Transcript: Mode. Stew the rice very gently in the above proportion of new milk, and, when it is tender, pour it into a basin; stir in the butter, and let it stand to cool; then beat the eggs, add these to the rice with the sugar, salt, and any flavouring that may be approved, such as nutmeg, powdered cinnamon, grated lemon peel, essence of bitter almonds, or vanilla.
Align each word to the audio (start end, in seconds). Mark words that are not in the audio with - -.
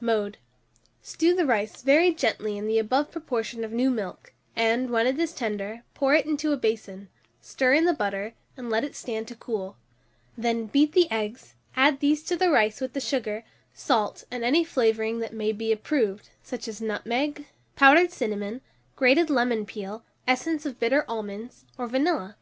Mode. 0.00 0.38
Stew 1.02 1.34
the 1.34 1.44
rice 1.44 1.82
very 1.82 2.10
gently 2.14 2.56
in 2.56 2.66
the 2.66 2.78
above 2.78 3.10
proportion 3.10 3.64
of 3.64 3.70
new 3.70 3.90
milk, 3.90 4.32
and, 4.56 4.88
when 4.88 5.06
it 5.06 5.18
is 5.20 5.34
tender, 5.34 5.82
pour 5.92 6.14
it 6.14 6.24
into 6.24 6.54
a 6.54 6.56
basin; 6.56 7.10
stir 7.42 7.74
in 7.74 7.84
the 7.84 7.92
butter, 7.92 8.32
and 8.56 8.70
let 8.70 8.82
it 8.82 8.96
stand 8.96 9.28
to 9.28 9.36
cool; 9.36 9.76
then 10.38 10.64
beat 10.68 10.92
the 10.92 11.06
eggs, 11.10 11.52
add 11.76 12.00
these 12.00 12.22
to 12.22 12.34
the 12.34 12.48
rice 12.48 12.80
with 12.80 12.94
the 12.94 12.98
sugar, 13.00 13.44
salt, 13.74 14.24
and 14.30 14.42
any 14.42 14.64
flavouring 14.64 15.18
that 15.18 15.34
may 15.34 15.52
be 15.52 15.70
approved, 15.70 16.30
such 16.42 16.66
as 16.66 16.80
nutmeg, 16.80 17.44
powdered 17.76 18.10
cinnamon, 18.10 18.62
grated 18.96 19.28
lemon 19.28 19.66
peel, 19.66 20.02
essence 20.26 20.64
of 20.64 20.80
bitter 20.80 21.04
almonds, 21.08 21.66
or 21.76 21.86
vanilla. 21.86 22.38